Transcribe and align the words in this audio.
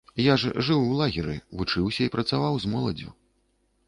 Я 0.25 0.33
ж 0.43 0.51
жыў 0.69 0.79
у 0.85 0.95
лагеры, 1.01 1.35
вучыўся 1.59 2.01
і 2.07 2.13
працаваў 2.15 2.57
з 2.65 2.71
моладдзю. 2.73 3.13